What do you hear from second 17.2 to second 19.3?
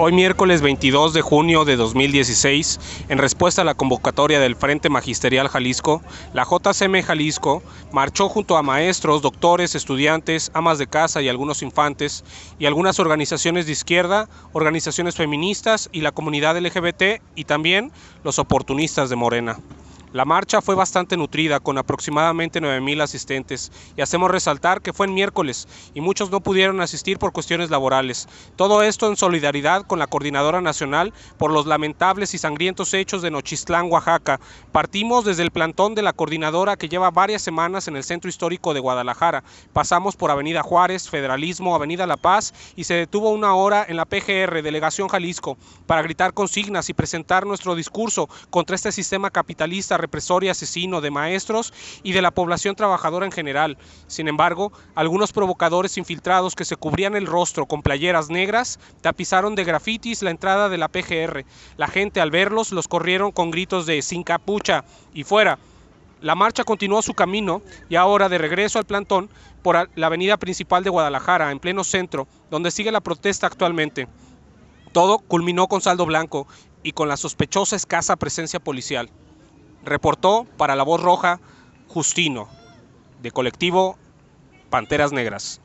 y también los oportunistas de